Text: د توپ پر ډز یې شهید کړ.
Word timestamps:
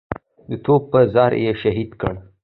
د 0.49 0.51
توپ 0.65 0.81
پر 0.91 1.03
ډز 1.13 1.31
یې 1.45 1.53
شهید 1.61 1.89
کړ. 2.01 2.13